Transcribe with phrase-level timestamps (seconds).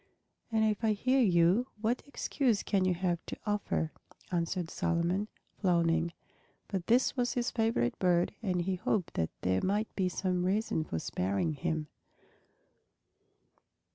[0.51, 3.91] "And if I hear you, what excuse can you have to offer?"
[4.31, 5.27] answered Solomon,
[5.59, 6.11] frowning.
[6.67, 10.83] But this was his favorite bird and he hoped that there might be some reason
[10.85, 11.85] for sparing him.